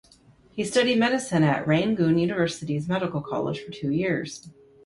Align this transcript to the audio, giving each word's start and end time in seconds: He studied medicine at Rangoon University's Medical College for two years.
He 0.49 0.63
studied 0.63 0.97
medicine 0.97 1.43
at 1.43 1.67
Rangoon 1.67 2.17
University's 2.17 2.87
Medical 2.89 3.21
College 3.21 3.59
for 3.63 3.69
two 3.69 3.91
years. 3.91 4.49